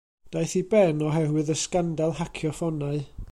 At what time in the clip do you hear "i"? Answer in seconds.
0.59-0.61